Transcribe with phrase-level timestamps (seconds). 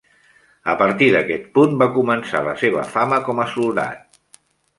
[0.71, 4.21] A partir d'aquest punt va començar la seva fama com a soldat.